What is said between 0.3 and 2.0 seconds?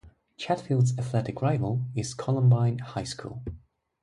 Chatfield's athletic rival